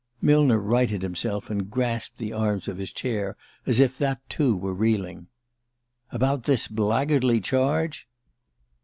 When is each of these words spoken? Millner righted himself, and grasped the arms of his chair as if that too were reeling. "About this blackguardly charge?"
Millner 0.19 0.57
righted 0.57 1.03
himself, 1.03 1.51
and 1.51 1.69
grasped 1.69 2.17
the 2.17 2.33
arms 2.33 2.67
of 2.67 2.79
his 2.79 2.91
chair 2.91 3.37
as 3.67 3.79
if 3.79 3.99
that 3.99 4.17
too 4.31 4.57
were 4.57 4.73
reeling. 4.73 5.27
"About 6.11 6.45
this 6.45 6.67
blackguardly 6.67 7.39
charge?" 7.39 8.07